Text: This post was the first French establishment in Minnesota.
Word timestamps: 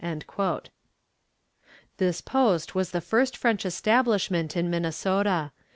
This 1.97 2.21
post 2.21 2.73
was 2.73 2.89
the 2.89 3.01
first 3.01 3.37
French 3.37 3.67
establishment 3.67 4.57
in 4.57 4.67
Minnesota. 4.67 5.51